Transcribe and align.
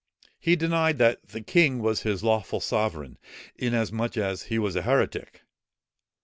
He 0.39 0.55
denied 0.55 0.97
that 0.97 1.27
the 1.27 1.41
king 1.41 1.77
was 1.77 2.01
his 2.01 2.23
lawful 2.23 2.59
sovereign, 2.59 3.19
inasmuch 3.55 4.17
as 4.17 4.41
he 4.45 4.57
was 4.57 4.75
a 4.75 4.81
heretic. 4.81 5.43